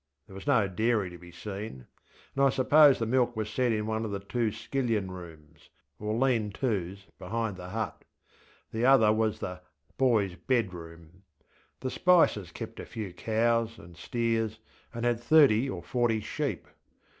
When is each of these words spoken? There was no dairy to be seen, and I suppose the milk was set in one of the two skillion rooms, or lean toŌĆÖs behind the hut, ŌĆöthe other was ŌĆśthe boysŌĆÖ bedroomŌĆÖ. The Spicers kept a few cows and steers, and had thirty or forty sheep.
There 0.25 0.33
was 0.33 0.47
no 0.47 0.67
dairy 0.67 1.11
to 1.11 1.17
be 1.19 1.31
seen, 1.31 1.85
and 2.33 2.43
I 2.43 2.49
suppose 2.49 2.97
the 2.97 3.05
milk 3.05 3.35
was 3.35 3.51
set 3.51 3.71
in 3.71 3.85
one 3.85 4.03
of 4.03 4.09
the 4.09 4.19
two 4.19 4.51
skillion 4.51 5.11
rooms, 5.11 5.69
or 5.99 6.15
lean 6.15 6.51
toŌĆÖs 6.51 7.03
behind 7.19 7.55
the 7.55 7.69
hut, 7.69 8.03
ŌĆöthe 8.73 8.83
other 8.83 9.13
was 9.13 9.37
ŌĆśthe 9.37 9.59
boysŌĆÖ 9.99 10.37
bedroomŌĆÖ. 10.47 11.07
The 11.81 11.91
Spicers 11.91 12.51
kept 12.51 12.79
a 12.79 12.85
few 12.87 13.13
cows 13.13 13.77
and 13.77 13.95
steers, 13.95 14.57
and 14.91 15.05
had 15.05 15.19
thirty 15.19 15.69
or 15.69 15.83
forty 15.83 16.19
sheep. 16.19 16.65